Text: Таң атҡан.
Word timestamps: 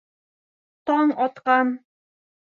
Таң 0.91 1.13
атҡан. 1.27 1.71